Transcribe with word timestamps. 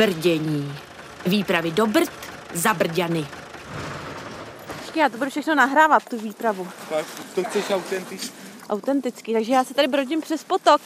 brdění. 0.00 0.78
Výpravy 1.26 1.70
do 1.70 1.86
Brd 1.86 2.12
za 2.54 2.74
Brďany. 2.74 3.26
Počkej, 4.78 5.00
já 5.00 5.08
to 5.08 5.16
budu 5.16 5.30
všechno 5.30 5.54
nahrávat, 5.54 6.08
tu 6.08 6.18
výpravu. 6.18 6.68
Tak, 6.88 7.06
to 7.34 7.44
chceš 7.44 7.70
autenticky. 7.70 8.36
Autenticky, 8.68 9.32
takže 9.32 9.52
já 9.52 9.64
se 9.64 9.74
tady 9.74 9.88
brodím 9.88 10.20
přes 10.20 10.44
potok. 10.44 10.80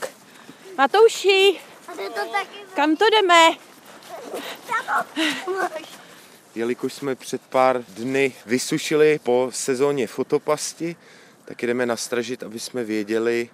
Matouši, 0.79 1.61
kam 2.75 2.97
to 2.97 3.05
jdeme? 3.11 3.51
Jelikož 6.55 6.93
jsme 6.93 7.15
před 7.15 7.43
pár 7.43 7.85
dny 7.89 8.33
vysušili 8.47 9.21
po 9.23 9.49
sezóně 9.53 10.07
fotopasti, 10.07 10.97
tak 11.45 11.63
jdeme 11.63 11.87
nastražit, 11.87 12.43
aby 12.43 12.61
jsme 12.61 12.85
věděli, 12.85 13.51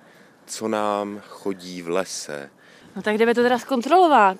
co 0.46 0.68
nám 0.68 1.22
chodí 1.28 1.82
v 1.82 1.88
lese. 1.88 2.50
No 2.96 3.02
tak 3.02 3.18
jdeme 3.18 3.34
to 3.34 3.42
teda 3.42 3.58
zkontrolovat. 3.58 4.38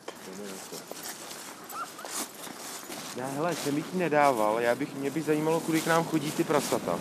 Já 3.21 3.27
hele, 3.27 3.55
jsem 3.55 3.75
bych 3.75 3.95
nedával, 3.95 4.61
já 4.61 4.75
bych, 4.75 4.95
mě 4.95 5.11
by 5.11 5.23
zajímalo, 5.23 5.61
kudy 5.61 5.81
k 5.81 5.87
nám 5.87 6.05
chodí 6.05 6.33
ty 6.33 6.45
prasata. 6.45 6.99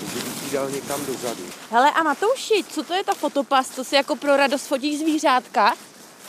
Takže 0.00 0.24
bych 0.24 0.42
jí 0.42 0.50
dal 0.52 0.70
někam 0.70 1.06
dozadu. 1.06 1.42
Hele 1.70 1.90
a 1.92 2.02
Matouši, 2.02 2.64
co 2.70 2.82
to 2.82 2.94
je 2.94 3.04
ta 3.04 3.14
fotopas? 3.14 3.68
To 3.68 3.84
si 3.84 3.94
jako 3.94 4.16
pro 4.16 4.36
radost 4.36 4.66
fotíš 4.66 4.98
zvířátka? 4.98 5.74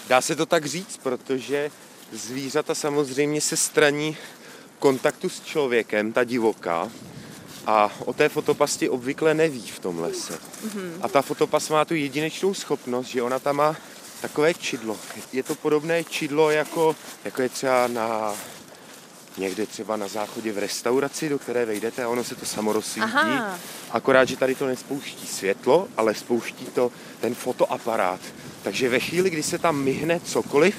Dá 0.07 0.21
se 0.21 0.35
to 0.35 0.45
tak 0.45 0.65
říct, 0.65 0.97
protože 1.03 1.71
zvířata 2.11 2.75
samozřejmě 2.75 3.41
se 3.41 3.57
straní 3.57 4.17
kontaktu 4.79 5.29
s 5.29 5.41
člověkem, 5.41 6.13
ta 6.13 6.23
divoká, 6.23 6.91
a 7.67 7.91
o 8.05 8.13
té 8.13 8.29
fotopasti 8.29 8.89
obvykle 8.89 9.33
neví 9.33 9.67
v 9.67 9.79
tom 9.79 9.99
lese. 9.99 10.33
Mm-hmm. 10.33 10.91
A 11.01 11.07
ta 11.07 11.21
fotopas 11.21 11.69
má 11.69 11.85
tu 11.85 11.95
jedinečnou 11.95 12.53
schopnost, 12.53 13.07
že 13.07 13.21
ona 13.21 13.39
tam 13.39 13.55
má 13.55 13.75
takové 14.21 14.53
čidlo. 14.53 14.97
Je 15.33 15.43
to 15.43 15.55
podobné 15.55 16.03
čidlo, 16.03 16.51
jako, 16.51 16.95
jako 17.25 17.41
je 17.41 17.49
třeba 17.49 17.87
na 17.87 18.33
někde 19.37 19.65
třeba 19.65 19.97
na 19.97 20.07
záchodě 20.07 20.51
v 20.51 20.57
restauraci, 20.57 21.29
do 21.29 21.39
které 21.39 21.65
vejdete 21.65 22.03
a 22.03 22.09
ono 22.09 22.23
se 22.23 22.35
to 22.35 22.45
samo 22.45 22.73
rozsvítí. 22.73 23.07
Aha. 23.15 23.59
Akorát, 23.91 24.25
že 24.25 24.37
tady 24.37 24.55
to 24.55 24.67
nespouští 24.67 25.27
světlo, 25.27 25.87
ale 25.97 26.13
spouští 26.15 26.65
to 26.65 26.91
ten 27.21 27.35
fotoaparát. 27.35 28.19
Takže 28.63 28.89
ve 28.89 28.99
chvíli, 28.99 29.29
kdy 29.29 29.43
se 29.43 29.57
tam 29.57 29.83
myhne 29.83 30.19
cokoliv, 30.19 30.75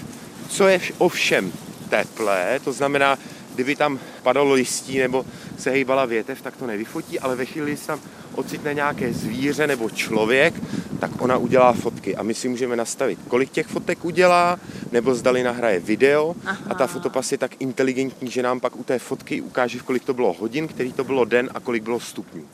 co 0.48 0.68
je 0.68 0.78
vš- 0.78 0.94
ovšem 0.98 1.52
teplé, 1.88 2.60
to 2.64 2.72
znamená, 2.72 3.18
kdyby 3.54 3.76
tam 3.76 3.98
padalo 4.22 4.52
listí 4.52 4.98
nebo 4.98 5.24
se 5.58 5.70
hejbala 5.70 6.04
větev, 6.04 6.42
tak 6.42 6.56
to 6.56 6.66
nevyfotí, 6.66 7.20
ale 7.20 7.36
ve 7.36 7.44
chvíli, 7.44 7.66
kdy 7.70 7.76
se 7.76 7.86
tam 7.86 8.00
ocitne 8.34 8.74
nějaké 8.74 9.12
zvíře 9.12 9.66
nebo 9.66 9.90
člověk, 9.90 10.54
tak 10.96 11.22
ona 11.22 11.36
udělá 11.36 11.72
fotky 11.72 12.16
a 12.16 12.22
my 12.22 12.34
si 12.34 12.48
můžeme 12.48 12.76
nastavit, 12.76 13.18
kolik 13.28 13.50
těch 13.50 13.66
fotek 13.66 14.04
udělá, 14.04 14.60
nebo 14.92 15.14
zdali 15.14 15.42
nahraje 15.42 15.80
video 15.80 16.34
Aha. 16.44 16.58
a 16.70 16.74
ta 16.74 16.86
fotopas 16.86 17.32
je 17.32 17.38
tak 17.38 17.50
inteligentní, 17.58 18.30
že 18.30 18.42
nám 18.42 18.60
pak 18.60 18.76
u 18.76 18.84
té 18.84 18.98
fotky 18.98 19.40
ukáže, 19.40 19.78
kolik 19.78 20.04
to 20.04 20.14
bylo 20.14 20.32
hodin, 20.32 20.68
který 20.68 20.92
to 20.92 21.04
bylo 21.04 21.24
den 21.24 21.50
a 21.54 21.60
kolik 21.60 21.82
bylo 21.82 22.00
stupňů. 22.00 22.44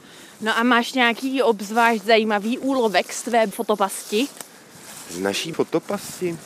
No 0.40 0.58
a 0.58 0.62
máš 0.62 0.92
nějaký 0.92 1.42
obzvlášť 1.42 2.04
zajímavý 2.04 2.58
úlovek 2.58 3.12
z 3.12 3.22
tvé 3.22 3.46
fotopasti? 3.46 4.28
Z 5.10 5.20
naší 5.20 5.52
fotopasti 5.52 6.38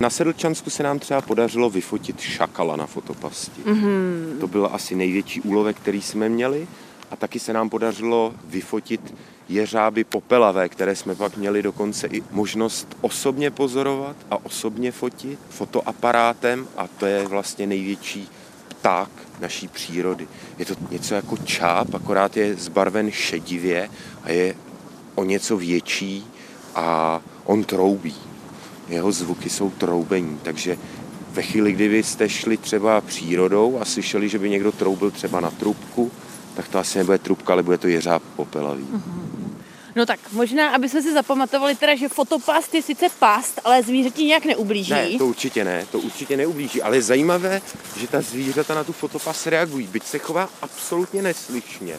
na 0.00 0.10
Sedlčansku 0.10 0.70
se 0.70 0.82
nám 0.82 0.98
třeba 0.98 1.20
podařilo 1.20 1.70
vyfotit 1.70 2.20
šakala 2.20 2.76
na 2.76 2.86
fotopasti. 2.86 3.62
Mm-hmm. 3.66 4.38
To 4.40 4.48
byl 4.48 4.68
asi 4.72 4.94
největší 4.94 5.40
úlovek, 5.40 5.76
který 5.76 6.02
jsme 6.02 6.28
měli. 6.28 6.68
A 7.10 7.16
taky 7.16 7.38
se 7.38 7.52
nám 7.52 7.70
podařilo 7.70 8.34
vyfotit 8.44 9.14
jeřáby 9.48 10.04
popelavé, 10.04 10.68
které 10.68 10.96
jsme 10.96 11.14
pak 11.14 11.36
měli 11.36 11.62
dokonce 11.62 12.06
i 12.06 12.22
možnost 12.30 12.96
osobně 13.00 13.50
pozorovat 13.50 14.16
a 14.30 14.44
osobně 14.44 14.92
fotit 14.92 15.38
fotoaparátem 15.50 16.68
a 16.76 16.88
to 16.88 17.06
je 17.06 17.28
vlastně 17.28 17.66
největší 17.66 18.28
pták 18.68 19.10
naší 19.40 19.68
přírody. 19.68 20.28
Je 20.58 20.64
to 20.64 20.74
něco 20.90 21.14
jako 21.14 21.36
čáp, 21.36 21.94
akorát 21.94 22.36
je 22.36 22.54
zbarven 22.54 23.10
šedivě 23.10 23.90
a 24.22 24.30
je 24.30 24.54
o 25.14 25.24
něco 25.24 25.56
větší 25.56 26.26
a 26.74 27.20
on 27.44 27.64
troubí. 27.64 28.14
Jeho 28.88 29.12
zvuky 29.12 29.50
jsou 29.50 29.70
troubení, 29.70 30.38
takže 30.42 30.78
ve 31.32 31.42
chvíli, 31.42 31.72
kdy 31.72 31.88
vy 31.88 32.02
jste 32.02 32.28
šli 32.28 32.56
třeba 32.56 33.00
přírodou 33.00 33.78
a 33.80 33.84
slyšeli, 33.84 34.28
že 34.28 34.38
by 34.38 34.50
někdo 34.50 34.72
troubil 34.72 35.10
třeba 35.10 35.40
na 35.40 35.50
trubku, 35.50 36.10
tak 36.60 36.68
to 36.68 36.78
asi 36.78 36.98
nebude 36.98 37.18
trubka, 37.18 37.52
ale 37.52 37.62
bude 37.62 37.78
to 37.78 37.88
jeřáb 37.88 38.22
popelavý. 38.36 38.86
No 39.96 40.06
tak 40.06 40.20
možná, 40.32 40.74
aby 40.74 40.88
jsme 40.88 41.02
si 41.02 41.12
zapamatovali 41.12 41.76
teda, 41.76 41.96
že 41.96 42.08
fotopast 42.08 42.74
je 42.74 42.82
sice 42.82 43.06
past, 43.18 43.60
ale 43.64 43.82
zvířeti 43.82 44.24
nějak 44.24 44.44
neublíží. 44.44 44.92
Ne, 44.92 45.18
to 45.18 45.26
určitě 45.26 45.64
ne, 45.64 45.86
to 45.92 45.98
určitě 45.98 46.36
neublíží, 46.36 46.82
ale 46.82 46.96
je 46.96 47.02
zajímavé, 47.02 47.62
že 47.96 48.08
ta 48.08 48.20
zvířata 48.20 48.74
na 48.74 48.84
tu 48.84 48.92
fotopas 48.92 49.46
reagují, 49.46 49.86
byť 49.86 50.04
se 50.04 50.18
chová 50.18 50.48
absolutně 50.62 51.22
neslyšně, 51.22 51.96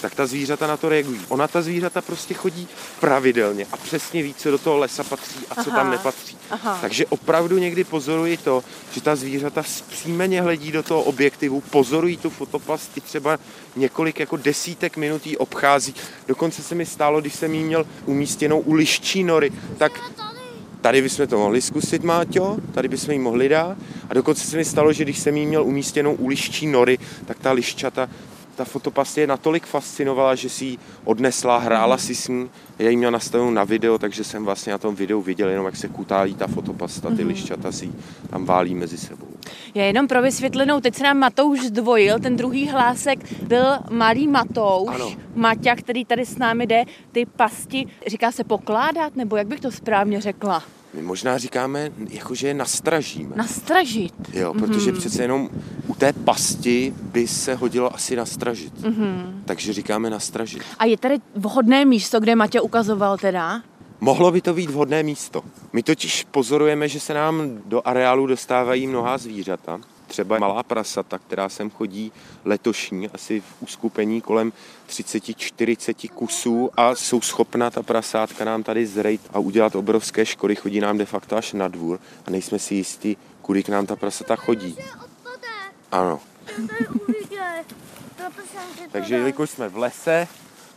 tak 0.00 0.14
ta 0.14 0.26
zvířata 0.26 0.66
na 0.66 0.76
to 0.76 0.88
reagují. 0.88 1.20
Ona 1.28 1.48
ta 1.48 1.62
zvířata 1.62 2.02
prostě 2.02 2.34
chodí 2.34 2.68
pravidelně 3.00 3.66
a 3.72 3.76
přesně 3.76 4.22
ví, 4.22 4.34
co 4.34 4.50
do 4.50 4.58
toho 4.58 4.78
lesa 4.78 5.04
patří 5.04 5.40
a 5.50 5.54
co 5.64 5.70
Aha, 5.70 5.78
tam 5.78 5.90
nepatří. 5.90 6.38
aha. 6.50 6.78
Takže 6.80 7.06
opravdu 7.06 7.58
někdy 7.58 7.84
pozoruji 7.84 8.36
to, 8.36 8.64
že 8.92 9.00
ta 9.00 9.16
zvířata 9.16 9.62
zpříjmeně 9.62 10.42
hledí 10.42 10.72
do 10.72 10.82
toho 10.82 11.02
objektivu, 11.02 11.60
pozorují 11.60 12.16
tu 12.16 12.30
fotopas 12.30 12.88
i 12.96 13.00
třeba 13.00 13.38
několik 13.76 14.20
jako 14.20 14.36
desítek 14.36 14.96
minut 14.96 15.26
jí 15.26 15.36
obchází. 15.36 15.94
Dokonce 16.28 16.62
se 16.62 16.74
mi 16.74 16.86
stálo, 16.86 17.20
když 17.20 17.34
jsem 17.34 17.54
jí 17.54 17.64
měl 17.64 17.86
umístěnou 18.06 18.60
u 18.60 18.74
liščí 18.74 19.24
nory, 19.24 19.52
tak 19.78 19.92
Tady 20.80 21.02
bychom 21.02 21.26
to 21.26 21.38
mohli 21.38 21.60
zkusit, 21.60 22.04
Máťo, 22.04 22.56
tady 22.74 22.88
bychom 22.88 23.12
ji 23.12 23.18
mohli 23.18 23.48
dát. 23.48 23.76
A 24.10 24.14
dokonce 24.14 24.46
se 24.46 24.56
mi 24.56 24.64
stalo, 24.64 24.92
že 24.92 25.04
když 25.04 25.18
jsem 25.18 25.36
jí 25.36 25.46
měl 25.46 25.64
umístěnou 25.64 26.14
u 26.14 26.28
liščí 26.28 26.66
nory, 26.66 26.98
tak 27.26 27.38
ta 27.38 27.52
liščata, 27.52 28.08
ta 28.58 28.64
fotopas 28.64 29.16
je 29.16 29.26
natolik 29.26 29.66
fascinovala, 29.66 30.34
že 30.34 30.48
si 30.48 30.64
ji 30.64 30.78
odnesla, 31.04 31.58
hrála 31.58 31.98
si 31.98 32.14
s 32.14 32.28
ní. 32.28 32.50
Já 32.78 32.90
ji 32.90 32.96
měl 32.96 33.10
nastavenou 33.10 33.50
na 33.50 33.64
video, 33.64 33.98
takže 33.98 34.24
jsem 34.24 34.44
vlastně 34.44 34.72
na 34.72 34.78
tom 34.78 34.94
videu 34.94 35.22
viděl 35.22 35.48
jenom, 35.48 35.66
jak 35.66 35.76
se 35.76 35.88
kutálí 35.88 36.34
ta 36.34 36.46
fotopasta, 36.46 37.10
ty 37.10 37.24
liščata 37.24 37.72
si 37.72 37.84
ji 37.84 37.92
tam 38.30 38.44
válí 38.44 38.74
mezi 38.74 38.98
sebou. 38.98 39.26
Já 39.74 39.84
jenom 39.84 40.08
pro 40.08 40.22
vysvětlenou, 40.22 40.80
teď 40.80 40.94
se 40.94 41.04
nám 41.04 41.18
Matouš 41.18 41.60
zdvojil, 41.60 42.18
ten 42.18 42.36
druhý 42.36 42.68
hlásek 42.68 43.42
byl 43.42 43.64
malý 43.90 44.28
Matouš, 44.28 44.94
Ano. 44.94 45.12
Maťa, 45.34 45.76
který 45.76 46.04
tady 46.04 46.26
s 46.26 46.38
námi 46.38 46.66
jde, 46.66 46.84
ty 47.12 47.26
pasti, 47.26 47.86
říká 48.06 48.32
se 48.32 48.44
pokládat, 48.44 49.16
nebo 49.16 49.36
jak 49.36 49.46
bych 49.46 49.60
to 49.60 49.70
správně 49.70 50.20
řekla? 50.20 50.62
My 50.94 51.02
možná 51.02 51.38
říkáme, 51.38 51.90
jakože 52.10 52.48
je 52.48 52.54
nastražíme. 52.54 53.36
Nastražit. 53.36 54.14
Jo, 54.32 54.54
protože 54.54 54.92
přece 54.92 55.22
jenom 55.22 55.48
u 55.86 55.94
té 55.94 56.12
pasti 56.12 56.94
by 57.02 57.28
se 57.28 57.54
hodilo 57.54 57.94
asi 57.94 58.16
nastražit. 58.16 58.72
Takže 59.44 59.72
říkáme 59.72 60.10
nastražit. 60.10 60.62
A 60.78 60.84
je 60.84 60.96
tady 60.96 61.18
vhodné 61.34 61.84
místo, 61.84 62.20
kde 62.20 62.36
Maťa 62.36 62.60
ukazoval 62.60 63.18
teda? 63.18 63.62
Mohlo 64.00 64.30
by 64.30 64.40
to 64.40 64.54
být 64.54 64.70
vhodné 64.70 65.02
místo. 65.02 65.42
My 65.72 65.82
totiž 65.82 66.26
pozorujeme, 66.30 66.88
že 66.88 67.00
se 67.00 67.14
nám 67.14 67.58
do 67.64 67.82
areálu 67.84 68.26
dostávají 68.26 68.86
mnohá 68.86 69.18
zvířata. 69.18 69.80
Třeba 70.08 70.38
malá 70.38 70.62
prasata, 70.62 71.18
která 71.18 71.48
sem 71.48 71.70
chodí 71.70 72.12
letošní, 72.44 73.08
asi 73.08 73.40
v 73.40 73.44
uskupení 73.60 74.20
kolem 74.20 74.52
30-40 74.88 76.10
kusů 76.10 76.70
a 76.76 76.94
jsou 76.94 77.20
schopna 77.20 77.70
ta 77.70 77.82
prasátka 77.82 78.44
nám 78.44 78.62
tady 78.62 78.86
zrejt 78.86 79.20
a 79.32 79.38
udělat 79.38 79.74
obrovské 79.74 80.26
škody. 80.26 80.56
Chodí 80.56 80.80
nám 80.80 80.98
de 80.98 81.04
facto 81.06 81.36
až 81.36 81.52
na 81.52 81.68
dvůr 81.68 82.00
a 82.26 82.30
nejsme 82.30 82.58
si 82.58 82.74
jistí, 82.74 83.16
kudy 83.42 83.62
k 83.62 83.68
nám 83.68 83.86
ta 83.86 83.96
prasata 83.96 84.36
chodí. 84.36 84.76
Ano, 85.92 86.20
takže 88.92 89.14
jelikož 89.14 89.50
jsme 89.50 89.68
v 89.68 89.76
lese, 89.76 90.28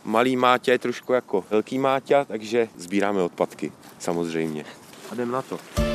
malý 0.04 0.36
Máťa 0.36 0.72
je 0.72 0.78
trošku 0.78 1.12
jako 1.12 1.44
velký 1.50 1.78
Máťa, 1.78 2.24
takže 2.24 2.68
sbíráme 2.76 3.22
odpadky, 3.22 3.72
samozřejmě. 3.98 4.64
A 5.10 5.14
jdem 5.14 5.30
na 5.30 5.42
to. 5.42 5.91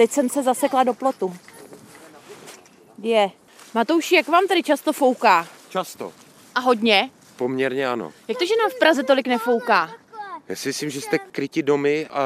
Teď 0.00 0.10
jsem 0.10 0.28
se 0.28 0.42
zasekla 0.42 0.84
do 0.84 0.94
plotu. 0.94 1.36
Je. 3.02 3.30
Matouši, 3.74 4.14
jak 4.14 4.28
vám 4.28 4.46
tady 4.46 4.62
často 4.62 4.92
fouká? 4.92 5.48
Často. 5.68 6.12
A 6.54 6.60
hodně? 6.60 7.10
Poměrně 7.36 7.88
ano. 7.88 8.12
Jak 8.28 8.38
to, 8.38 8.46
že 8.46 8.54
nám 8.56 8.70
v 8.70 8.78
Praze 8.78 9.02
tolik 9.02 9.26
nefouká? 9.26 9.90
Já 10.48 10.56
si 10.56 10.68
myslím, 10.68 10.90
že 10.90 11.00
jste 11.00 11.18
kryti 11.18 11.62
domy 11.62 12.06
a 12.06 12.20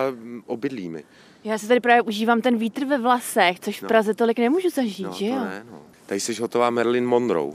obydlími. 0.46 1.04
Já 1.44 1.58
si 1.58 1.68
tady 1.68 1.80
právě 1.80 2.02
užívám 2.02 2.40
ten 2.40 2.58
vítr 2.58 2.84
ve 2.84 2.98
vlasech, 2.98 3.60
což 3.60 3.78
v 3.78 3.82
No. 3.82 3.88
Praze 3.88 4.14
tolik 4.14 4.38
nemůžu 4.38 4.70
zažít, 4.70 5.06
No, 5.06 5.12
že 5.12 5.26
jo? 5.26 5.34
ne, 5.34 5.66
no. 5.70 5.82
Tady 6.06 6.20
jsi 6.20 6.34
hotová 6.34 6.70
Marilyn 6.70 7.06
Monroe. 7.06 7.52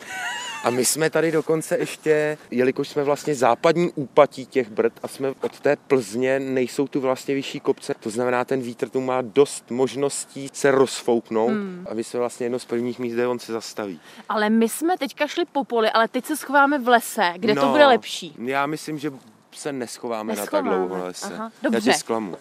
A 0.63 0.69
my 0.69 0.85
jsme 0.85 1.09
tady 1.09 1.31
dokonce 1.31 1.77
ještě, 1.77 2.37
jelikož 2.51 2.89
jsme 2.89 3.03
vlastně 3.03 3.35
západní 3.35 3.91
úpatí 3.95 4.45
těch 4.45 4.69
Brd 4.69 4.93
a 5.03 5.07
jsme 5.07 5.33
od 5.41 5.59
té 5.59 5.75
Plzně, 5.75 6.39
nejsou 6.39 6.87
tu 6.87 7.01
vlastně 7.01 7.35
vyšší 7.35 7.59
kopce, 7.59 7.93
to 7.99 8.09
znamená, 8.09 8.45
ten 8.45 8.61
vítr 8.61 8.89
tu 8.89 9.01
má 9.01 9.21
dost 9.21 9.71
možností 9.71 10.49
se 10.53 10.71
rozfouknout 10.71 11.49
hmm. 11.51 11.85
a 11.89 11.93
my 11.93 12.03
jsme 12.03 12.19
vlastně 12.19 12.45
jedno 12.45 12.59
z 12.59 12.65
prvních 12.65 12.99
míst, 12.99 13.13
kde 13.13 13.27
on 13.27 13.39
se 13.39 13.53
zastaví. 13.53 13.99
Ale 14.29 14.49
my 14.49 14.69
jsme 14.69 14.97
teďka 14.97 15.27
šli 15.27 15.45
po 15.45 15.63
poli, 15.63 15.89
ale 15.89 16.07
teď 16.07 16.25
se 16.25 16.37
schováme 16.37 16.79
v 16.79 16.87
lese, 16.87 17.33
kde 17.35 17.55
to 17.55 17.61
No, 17.65 17.71
bude 17.71 17.85
lepší. 17.85 18.35
Já 18.45 18.65
myslím, 18.65 18.97
že 18.97 19.11
se 19.51 19.71
neschováme, 19.73 20.33
Neschováme, 20.35 20.69
na 20.69 20.75
tak 20.75 20.87
dlouho 20.87 21.05
lese. 21.05 21.25
aha, 21.25 21.51
Já 21.63 21.69
dobře. 21.69 21.81
tě 21.91 21.93
zklamu. 21.97 22.37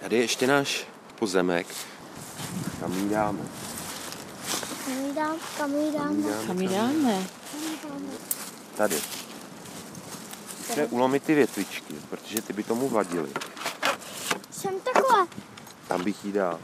Tady 0.00 0.16
je 0.16 0.22
ještě 0.22 0.46
náš 0.46 0.86
pozemek. 1.18 1.66
Kam 2.80 3.08
dáme? 3.08 3.38
Kam 5.10 5.16
ji 5.16 5.22
dám, 5.22 5.36
kam 5.56 5.72
ji 5.76 5.92
dáme? 5.92 6.46
Kam 6.46 6.60
ji 6.60 6.68
dáme? 6.68 7.14
Tady. 8.76 8.96
Musíme 10.68 10.86
ulomit 10.86 11.22
ty 11.22 11.34
větvičky, 11.34 11.94
protože 12.10 12.42
ty 12.42 12.52
by 12.52 12.62
tomu 12.62 12.88
vadily. 12.88 13.30
Jsem 14.50 14.74
takhle. 14.80 15.26
Tam 15.88 16.04
bych 16.04 16.24
jí 16.24 16.32
dal. 16.32 16.58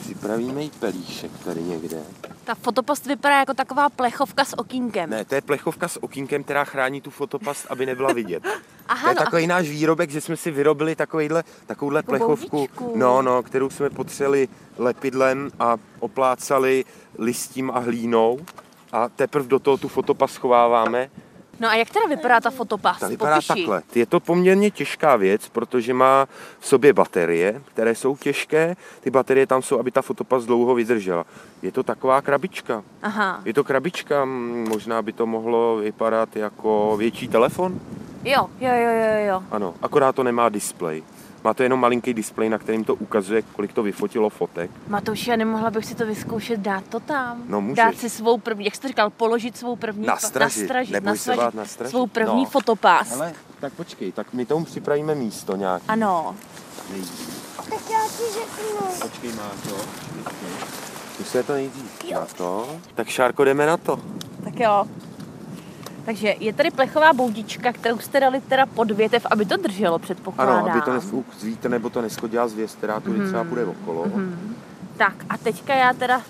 Připravíme 0.00 0.62
jí 0.62 0.70
pelíšek 0.70 1.30
tady 1.44 1.62
někde. 1.62 2.02
Ta 2.44 2.54
fotopast 2.54 3.06
vypadá 3.06 3.38
jako 3.38 3.54
taková 3.54 3.88
plechovka 3.88 4.44
s 4.44 4.58
okýnkem. 4.58 5.10
Ne, 5.10 5.24
to 5.24 5.34
je 5.34 5.40
plechovka 5.40 5.88
s 5.88 6.02
okýnkem, 6.02 6.44
která 6.44 6.64
chrání 6.64 7.00
tu 7.00 7.10
fotopast, 7.10 7.66
aby 7.70 7.86
nebyla 7.86 8.12
vidět. 8.12 8.42
Aha, 8.88 9.02
to 9.02 9.08
je 9.08 9.14
no, 9.14 9.24
takový 9.24 9.46
náš 9.46 9.68
výrobek, 9.68 10.10
že 10.10 10.20
jsme 10.20 10.36
si 10.36 10.50
vyrobili 10.50 10.96
takovýhle, 10.96 11.44
takovouhle 11.66 12.02
Takovou 12.02 12.18
plechovku, 12.18 12.56
boudičku. 12.56 12.92
no, 12.96 13.22
no, 13.22 13.42
kterou 13.42 13.70
jsme 13.70 13.90
potřeli 13.90 14.48
lepidlem 14.78 15.50
a 15.60 15.76
oplácali 16.00 16.84
listím 17.18 17.70
a 17.70 17.78
hlínou. 17.78 18.38
A 18.92 19.08
teprve 19.08 19.48
do 19.48 19.58
toho 19.58 19.76
tu 19.76 19.88
fotopast 19.88 20.34
schováváme. 20.34 21.10
no 21.60 21.68
a 21.68 21.74
jak 21.74 21.90
teda 21.90 22.06
vypadá 22.06 22.40
ta 22.40 22.50
fotopast? 22.50 23.00
Ta 23.00 23.08
vypadá 23.08 23.34
Popiši. 23.34 23.48
takhle. 23.48 23.82
Je 23.94 24.06
to 24.06 24.20
poměrně 24.20 24.70
těžká 24.70 25.16
věc, 25.16 25.48
protože 25.48 25.94
má 25.94 26.26
v 26.60 26.66
sobě 26.66 26.92
baterie, 26.92 27.62
které 27.64 27.94
jsou 27.94 28.16
těžké. 28.16 28.76
Ty 29.00 29.10
baterie 29.10 29.46
tam 29.46 29.62
jsou, 29.62 29.78
aby 29.78 29.90
ta 29.90 30.02
fotopast 30.02 30.46
dlouho 30.46 30.74
vydržela. 30.74 31.24
Je 31.62 31.72
to 31.72 31.82
taková 31.82 32.22
krabička. 32.22 32.82
Aha, 33.02 33.40
Je 33.44 33.54
to 33.54 33.64
krabička, 33.64 34.24
možná 34.68 35.02
by 35.02 35.12
to 35.12 35.26
mohlo 35.26 35.76
vypadat 35.76 36.36
jako 36.36 36.94
větší 36.98 37.28
telefon. 37.28 37.80
Jo, 38.30 38.50
jo, 38.60 38.74
jo, 38.74 38.90
jo, 38.90 39.26
jo. 39.28 39.42
Ano, 39.50 39.74
akorát 39.82 40.14
to 40.14 40.22
nemá 40.22 40.48
displej. 40.48 41.02
Má 41.44 41.54
to 41.54 41.62
jenom 41.62 41.80
malinký 41.80 42.14
displej, 42.14 42.48
na 42.48 42.58
kterým 42.58 42.84
to 42.84 42.94
ukazuje, 42.94 43.42
kolik 43.42 43.72
to 43.72 43.82
vyfotilo 43.82 44.30
fotek. 44.30 44.70
Matouši, 44.88 45.32
a 45.32 45.36
nemohla 45.36 45.70
bych 45.70 45.84
si 45.84 45.94
to 45.94 46.06
vyzkoušet, 46.06 46.60
dát 46.60 46.84
to 46.88 47.00
tam? 47.00 47.42
No, 47.48 47.60
můžeš. 47.60 47.76
Dát 47.76 47.96
si 47.96 48.10
svou 48.10 48.38
první, 48.38 48.64
jak 48.64 48.74
jsi 48.74 48.80
to 48.80 48.88
říkal, 48.88 49.10
položit 49.10 49.56
svou 49.56 49.76
první... 49.76 50.06
Nastražit, 50.06 50.62
nastražit, 50.62 50.92
neboj 50.92 51.18
se 51.18 51.30
nastražit 51.30 51.40
bát 51.40 51.54
nastražit. 51.54 51.90
svou 51.90 52.06
první 52.06 52.42
No. 52.44 52.50
fotopás. 52.50 53.12
Ale 53.12 53.32
tak 53.60 53.72
počkej, 53.72 54.12
tak 54.12 54.32
my 54.32 54.46
tomu 54.46 54.64
připravíme 54.64 55.14
místo 55.14 55.56
nějak. 55.56 55.82
Ano. 55.88 56.36
Tak 57.56 57.90
já 57.90 58.00
ti 58.08 58.24
řeknu. 58.32 58.86
Počkej, 59.02 59.32
má 59.32 59.50
to. 59.68 59.76
Musíme 61.18 61.42
to 61.42 61.52
nejdřív 61.52 62.12
na 62.14 62.26
to. 62.36 62.68
Tak 62.94 63.08
Šárko, 63.08 63.44
jdeme 63.44 63.66
na 63.66 63.76
to. 63.76 64.00
Tak 64.44 64.60
jo. 64.60 64.84
Takže 66.08 66.34
je 66.40 66.52
tady 66.52 66.70
plechová 66.70 67.12
boudička, 67.12 67.72
kterou 67.72 67.98
jste 67.98 68.20
dali 68.20 68.40
teda 68.40 68.66
pod 68.66 68.90
větev, 68.90 69.26
aby 69.30 69.44
to 69.44 69.56
drželo, 69.56 69.98
předpokládám. 69.98 70.64
Ano, 70.64 70.70
aby 70.70 70.80
to 70.80 70.92
nesfouk 70.92 71.26
z 71.38 71.44
vítr, 71.44 71.70
nebo 71.70 71.90
to 71.90 72.02
neschodila 72.02 72.48
zvěst, 72.48 72.76
která 72.76 73.00
tudy 73.00 73.26
třeba 73.26 73.44
půjde 73.44 73.64
okolo. 73.64 74.06
Tak 74.96 75.14
a 75.28 75.38
teďka 75.38 75.74
já 75.74 75.92
teda, 75.92 76.22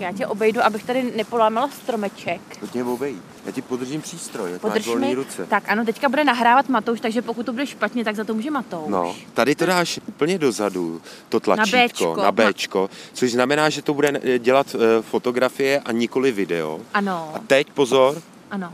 já 0.00 0.12
tě 0.12 0.26
obejdu, 0.26 0.60
abych 0.64 0.84
tady 0.84 1.12
nepolámala 1.16 1.68
stromeček. 1.68 2.40
Pojď 2.60 2.74
mě 2.74 2.84
obejít. 2.84 3.22
Já 3.46 3.52
ti 3.52 3.62
podržím 3.62 4.00
přístroj, 4.00 4.52
máš 4.52 4.60
Podrž 4.60 4.86
volný 4.86 5.08
mi. 5.08 5.14
ruce. 5.14 5.46
Tak 5.46 5.64
ano, 5.68 5.84
teďka 5.84 6.08
bude 6.08 6.24
nahrávat 6.24 6.68
Matouš, 6.68 7.00
takže 7.00 7.22
pokud 7.22 7.46
to 7.46 7.52
bude 7.52 7.66
špatně, 7.66 8.04
tak 8.04 8.16
za 8.16 8.24
to 8.24 8.34
může 8.34 8.50
Matouš. 8.50 8.88
No, 8.88 9.14
tady 9.34 9.54
to 9.54 9.66
dáš 9.66 10.00
úplně 10.08 10.38
dozadu, 10.38 11.00
to 11.28 11.40
tlačítko, 11.40 11.76
Béčko, 11.76 12.16
na 12.16 12.32
Bčko, 12.32 12.90
což 13.12 13.32
znamená, 13.32 13.70
že 13.70 13.82
to 13.82 13.94
bude 13.94 14.12
eh, 14.22 14.38
dělat 14.38 14.74
eh, 14.74 15.02
fotografie 15.02 15.80
a 15.80 15.92
nikoli 15.92 16.32
video. 16.32 16.80
Ano, 16.94 17.32
A 17.34 17.38
teď 17.38 17.70
pozor, 17.70 18.22
ano. 18.50 18.72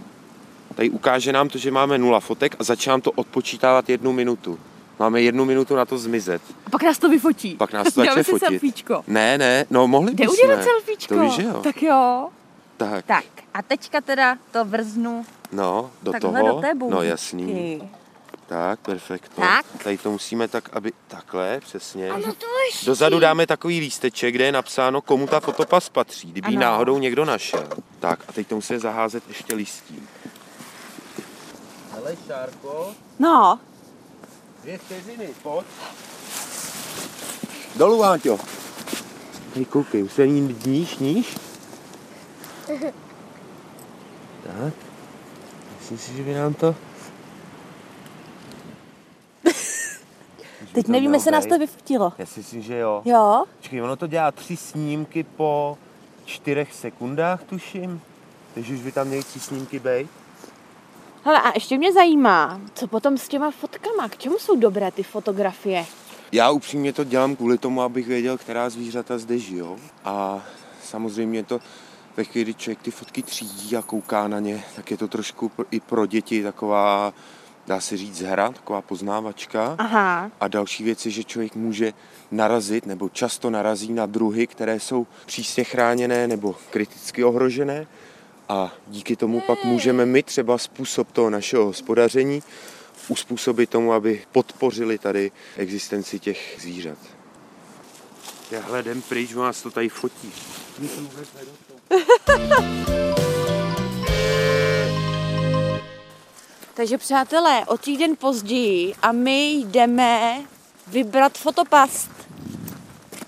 Tady 0.77 0.91
ukáže 0.91 1.33
nám 1.33 1.49
to, 1.49 1.59
že 1.59 1.71
máme 1.71 1.99
nula 1.99 2.21
fotek 2.21 2.57
a 2.59 2.65
začínám 2.65 3.01
to 3.01 3.13
odpočítávat 3.13 3.89
jednu 3.89 4.13
minutu. 4.13 4.59
Máme 4.99 5.21
jednu 5.23 5.45
minutu 5.45 5.77
na 5.77 5.85
to 5.85 5.99
zmizet. 5.99 6.43
A 6.67 6.71
pak 6.71 6.83
nás 6.83 6.99
to 6.99 7.09
vyfotí. 7.09 7.55
Pak 7.55 7.73
nás 7.73 7.85
to 7.85 8.01
začne 8.01 8.25
si 8.25 8.31
fotit. 8.31 8.49
selfiečko. 8.49 9.05
Ne, 9.07 9.39
ne, 9.39 9.65
no 9.71 9.89
mohli 9.89 10.15
Jde 10.15 10.25
bychom. 10.25 10.37
udělat 10.45 10.63
selfiečko. 10.65 11.15
To 11.15 11.21
víš, 11.21 11.33
že 11.35 11.43
jo. 11.43 11.61
Tak 11.63 11.83
jo. 11.83 12.29
Tak, 12.77 13.05
Tak 13.07 13.25
a 13.55 13.63
teďka 13.63 14.01
teda 14.01 14.37
to 14.53 14.65
vrznu 14.65 15.27
no, 15.53 15.91
do 16.03 16.13
takhle 16.13 16.41
toho. 16.41 16.55
do 16.55 16.61
té 16.61 16.75
no 16.75 17.03
jasný. 17.03 17.83
Tak, 18.47 18.81
perfekto. 18.81 19.41
Tak. 19.41 19.67
Tady 19.85 19.99
to 19.99 20.11
musíme 20.11 20.49
tak, 20.49 20.69
aby 20.73 20.93
takhle, 21.09 21.61
přesně. 21.61 22.09
No 22.09 22.35
to 22.35 22.47
ještě. 22.67 22.87
Dozadu 22.87 23.19
dáme 23.19 23.47
takový 23.47 23.81
lísteček, 23.81 24.35
kde 24.35 24.45
je 24.45 24.53
napsáno, 24.53 25.01
komu 25.03 25.27
ta 25.27 25.41
fotopas 25.41 25.89
patří, 25.89 26.33
kdyby 26.33 26.47
Ano. 26.49 26.61
náhodou 26.61 26.99
někdo 26.99 27.25
našel. 27.25 27.69
Tak 28.01 28.21
a 28.29 28.33
teď 28.33 28.47
to 28.47 28.55
musíme 28.55 28.79
zaházet 28.79 29.25
ještě 29.29 29.55
listí. 29.55 30.03
Hele, 32.07 32.17
Šárko, 32.27 32.95
No, 33.19 33.61
dvě 34.63 34.79
vteřiny, 34.79 35.29
pojď. 35.43 35.67
Dolů, 37.77 37.99
Váťo. 37.99 38.39
Hej, 39.55 39.65
koukej, 39.65 40.03
už 40.03 40.13
se 40.13 40.27
ní 40.27 40.57
níž, 40.67 40.99
níž. 40.99 41.37
Tak. 44.45 44.75
Myslím 45.79 45.99
si, 45.99 46.17
že 46.17 46.23
by 46.23 46.35
nám 46.35 46.55
to... 46.55 46.75
teď 50.73 50.89
nevím, 50.89 51.15
jestli 51.15 51.31
nás 51.31 51.47
to 51.47 51.59
vyfotilo. 51.59 52.13
Já 52.19 52.27
si 52.27 52.41
myslím, 52.41 52.63
že 52.63 52.79
jo. 52.79 53.03
Jo? 53.05 53.45
Počkej, 53.57 53.83
ono 53.83 53.97
to 53.97 54.07
dělá 54.07 54.31
tři 54.31 54.57
snímky 54.57 55.23
po 55.23 55.79
čtyřech 56.25 56.75
sekundách, 56.75 57.43
tuším. 57.43 58.01
Takže 58.55 58.75
už 58.75 58.81
by 58.81 58.93
tam 58.93 59.07
měly 59.09 59.23
tři 59.23 59.41
snímky 59.41 59.79
být. 59.79 60.26
Hele, 61.27 61.41
a 61.41 61.53
ještě 61.55 61.79
mě 61.79 61.93
zajímá, 61.93 62.61
co 62.75 62.87
potom 62.87 63.19
s 63.19 63.29
těma 63.29 63.51
fotkama, 63.51 64.09
k 64.09 64.17
čemu 64.17 64.39
jsou 64.39 64.57
dobré 64.57 64.91
ty 64.91 65.03
fotografie? 65.03 65.87
Já 66.33 66.51
upřímně 66.51 66.93
to 66.93 67.05
dělám 67.05 67.37
kvůli 67.37 67.59
tomu, 67.59 67.83
abych 67.83 68.07
věděl, 68.07 68.39
která 68.39 68.71
zvířata 68.71 69.19
zde 69.19 69.39
žijou. 69.39 69.77
A 70.05 70.45
samozřejmě 70.83 71.43
to 71.43 71.61
ve 72.17 72.25
chvíli, 72.25 72.45
kdy 72.45 72.55
člověk 72.55 72.83
ty 72.83 72.91
fotky 72.91 73.23
třídí 73.23 73.77
a 73.77 73.83
kouká 73.83 74.29
na 74.29 74.41
ně, 74.41 74.65
tak 74.77 74.91
je 74.91 74.97
to 74.97 75.09
trošku 75.09 75.51
i 75.71 75.81
pro 75.81 76.07
děti 76.07 76.43
taková, 76.43 77.13
dá 77.67 77.81
se 77.81 77.97
říct, 77.97 78.21
hra, 78.21 78.53
taková 78.53 78.83
poznávačka. 78.83 79.75
Aha, 79.79 80.31
A 80.41 80.49
další 80.49 80.85
věc 80.85 81.07
je, 81.07 81.13
že 81.13 81.25
člověk 81.25 81.55
může 81.55 81.93
narazit 82.31 82.87
nebo 82.87 83.09
často 83.09 83.51
narazí 83.51 83.93
na 83.93 84.07
druhy, 84.07 84.47
které 84.47 84.81
jsou 84.81 85.07
přísně 85.27 85.65
chráněné 85.65 86.29
nebo 86.29 86.55
kriticky 86.71 87.25
ohrožené. 87.25 87.87
A 88.49 88.73
díky 88.87 89.17
tomu 89.17 89.41
pak 89.41 89.65
můžeme 89.65 90.07
my 90.07 90.23
třeba 90.23 90.59
způsob 90.59 91.13
toho 91.13 91.31
našeho 91.31 91.65
hospodaření 91.65 92.43
uspůsobit 93.09 93.71
tomu, 93.71 93.93
aby 93.93 94.25
podpořili 94.33 94.99
tady 94.99 95.33
existenci 95.57 96.19
těch 96.19 96.57
zvířat. 96.61 96.99
Já 98.51 98.61
hledem 98.61 99.03
pryč, 99.03 99.33
nás 99.33 99.63
to 99.63 99.71
tady 99.71 99.89
fotí. 99.89 100.33
takže 106.75 106.99
přátelé, 106.99 107.67
o 107.67 107.79
týden 107.79 108.17
později 108.17 108.95
a 109.03 109.13
my 109.13 109.51
jdeme 109.51 110.43
vybrat 110.87 111.39
fotopast. 111.39 112.11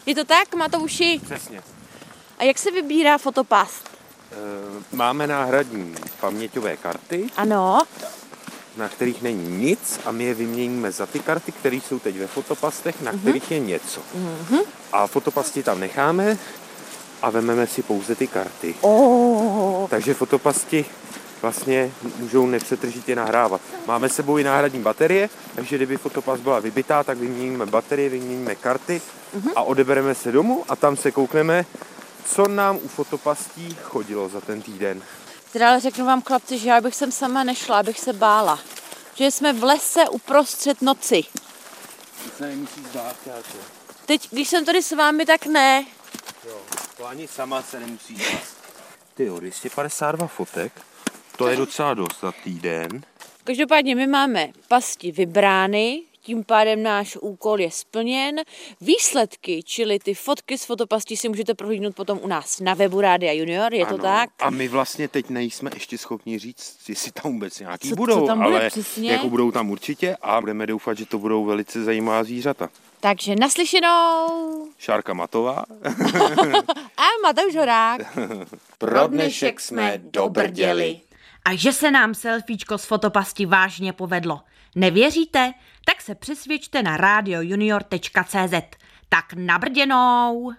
Je 0.07 0.15
to 0.15 0.25
tak, 0.25 0.55
Matouši? 0.55 1.21
Přesně. 1.25 1.63
A 2.39 2.45
jak 2.45 2.59
se 2.59 2.71
vybírá 2.71 3.19
fotopast? 3.19 3.88
E, 4.39 4.97
Máme 4.97 5.27
náhradní 5.27 5.95
paměťové 6.21 6.77
karty, 6.77 7.27
Ano, 7.37 7.83
na 8.77 8.89
kterých 8.89 9.23
není 9.23 9.59
nic 9.59 10.01
a 10.05 10.11
my 10.13 10.25
je 10.25 10.35
vyměníme 10.35 10.93
za 10.93 11.07
ty 11.07 11.21
karty, 11.21 11.53
které 11.53 11.77
jsou 11.77 11.99
teď 11.99 12.19
ve 12.19 12.27
fotopastech, 12.27 13.03
na 13.03 13.13
kterých 13.13 13.51
je 13.51 13.59
něco. 13.59 14.01
A 14.93 15.07
fotopasti 15.07 15.63
tam 15.63 15.81
necháme 15.81 16.39
a 17.23 17.31
vememe 17.31 17.67
si 17.67 17.83
pouze 17.83 18.15
ty 18.15 18.27
karty. 18.27 18.75
oh, 18.81 19.89
Takže 19.89 20.15
fotopasti 20.15 20.85
vlastně 21.43 21.91
můžou 22.19 22.47
nepřetržitě 22.47 23.17
nahrávat. 23.17 23.61
Máme 23.87 24.09
s 24.09 24.15
sebou 24.15 24.39
i 24.39 24.45
náhradní 24.45 24.81
baterie, 24.81 25.29
takže 25.55 25.77
kdyby 25.77 25.97
fotopast 25.97 26.43
byla 26.43 26.59
vybitá, 26.61 27.05
tak 27.05 27.19
vyměníme 27.19 27.67
baterie, 27.67 28.09
vyměníme 28.09 28.55
karty 28.55 29.03
a 29.57 29.63
odebereme 29.63 30.15
se 30.15 30.33
domů 30.33 30.65
a 30.69 30.77
tam 30.77 30.97
se 30.97 31.11
koukneme, 31.11 31.65
co 32.35 32.49
nám 32.49 32.77
u 32.77 32.89
fotopastí 32.89 33.77
chodilo 33.83 34.29
za 34.29 34.41
ten 34.41 34.63
týden. 34.63 35.03
teda 35.53 35.69
ale 35.69 35.81
řeknu 35.81 36.07
vám 36.07 36.23
chlapci, 36.23 36.59
že 36.59 36.69
já 36.69 36.81
bych 36.81 36.95
sem 36.95 37.13
sama 37.13 37.45
nešla, 37.45 37.79
abych 37.79 38.01
se 38.01 38.13
bála. 38.13 38.61
Že 39.15 39.31
jsme 39.31 39.53
v 39.53 39.65
lese 39.65 40.09
uprostřed 40.09 40.83
noci. 40.83 41.23
To 42.25 42.31
se 42.37 42.47
nemusí 42.47 42.81
zdát, 42.91 43.17
káče. 43.25 43.59
Teď, 44.07 44.29
když 44.31 44.49
jsem 44.49 44.65
tady 44.65 44.83
s 44.83 44.93
vámi, 44.93 45.27
tak 45.27 45.47
ne. 45.47 45.87
Jo, 46.47 46.61
to 46.97 47.07
ani 47.07 47.29
sama 47.29 47.63
se 47.63 47.81
nemusí 47.81 48.17
zdát. 48.17 48.43
Ty 49.15 49.25
jo, 49.25 49.41
252 49.41 50.27
fotek, 50.27 50.73
to 51.37 51.49
je 51.49 51.57
docela 51.57 51.95
dost 51.95 52.21
za 52.21 52.33
týden. 52.45 53.03
Každopádně 53.45 53.95
my 53.95 54.07
máme 54.07 54.49
pasti 54.69 55.13
vybrány, 55.13 56.03
tím 56.29 56.45
pádem 56.45 56.83
náš 56.83 57.17
úkol 57.21 57.61
je 57.61 57.71
splněn. 57.71 58.37
Výsledky, 58.81 59.63
čili 59.63 59.99
ty 59.99 60.15
fotky 60.15 60.59
z 60.59 60.65
fotopastí 60.65 61.17
si 61.17 61.29
můžete 61.29 61.55
prohlídnout 61.55 61.95
potom 61.95 62.19
u 62.23 62.27
nás 62.27 62.61
na 62.61 62.75
webu 62.75 63.01
Rádia 63.01 63.33
Junior, 63.33 63.75
je 63.75 63.87
to 63.87 63.95
Ano. 63.95 64.03
tak? 64.03 64.31
A 64.39 64.51
my 64.51 64.69
vlastně 64.69 65.09
teď 65.09 65.29
nejsme 65.31 65.71
ještě 65.75 65.99
schopni 65.99 66.39
říct, 66.39 66.79
jestli 66.89 67.13
tam 67.13 67.33
vůbec 67.33 67.61
nějaký 67.61 67.89
Co- 67.89 67.95
co 67.95 67.97
budou, 67.97 68.27
tam 68.27 68.43
bude 68.43 68.57
ale 68.59 68.71
přesně? 68.71 69.13
jako 69.13 69.29
budou 69.31 69.51
tam 69.51 69.71
určitě 69.71 70.17
a 70.23 70.41
budeme 70.41 70.67
doufat, 70.67 70.99
že 70.99 71.07
to 71.07 71.19
budou 71.19 71.45
velice 71.45 71.85
zajímavá 71.85 72.25
zvířata. 72.25 72.69
Takže 73.01 73.35
naslyšenou. 73.37 74.67
Šárka 74.79 75.15
Matová. 75.15 75.65
A 76.97 77.05
Matouš 77.23 77.57
Horák. 77.57 78.01
Pro 78.79 79.07
dnešek 79.07 79.61
jsme 79.61 80.01
dobrděli. 80.03 81.01
A 81.45 81.55
že 81.57 81.73
se 81.73 81.91
nám 81.91 82.15
selfiečko 82.15 82.79
z 82.79 82.85
fotopasti 82.85 83.47
vážně 83.47 83.93
povedlo. 83.93 84.41
Nevěříte? 84.77 85.53
Tak 85.89 86.03
se 86.03 86.15
přesvědčte 86.15 86.83
na 86.83 86.97
radiojunior.cz. 86.97 88.55
Tak 89.09 89.33
nabrděnou! 89.35 90.53